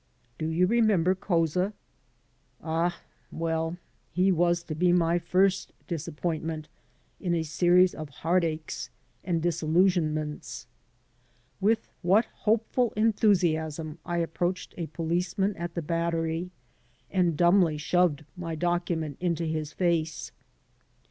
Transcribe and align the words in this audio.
Do 0.39 0.47
you 0.47 0.65
remember 0.65 1.13
Couza? 1.13 1.73
Ah, 2.59 3.01
well, 3.31 3.77
he 4.11 4.31
was 4.31 4.63
to 4.63 4.73
be 4.73 4.91
my 4.91 5.19
first 5.19 5.73
disappointment 5.87 6.67
in 7.19 7.35
a 7.35 7.43
series 7.43 7.93
of 7.93 8.09
heartaches 8.09 8.89
and 9.23 9.43
disillusionments. 9.43 10.65
With 11.59 11.87
what 12.01 12.25
hopeful 12.33 12.93
enthusiasm 12.95 13.99
I 14.03 14.17
approached 14.17 14.73
a 14.75 14.87
policeman 14.87 15.55
at 15.55 15.75
the 15.75 15.83
Battery 15.83 16.49
and 17.11 17.37
dumbly 17.37 17.77
shoved 17.77 18.25
my 18.35 18.55
document 18.55 19.17
into 19.19 19.45
his 19.45 19.71
face! 19.71 20.31